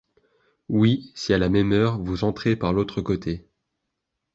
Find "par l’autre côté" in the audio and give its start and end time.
2.55-3.47